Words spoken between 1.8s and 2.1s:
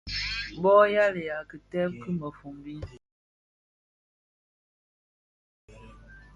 ki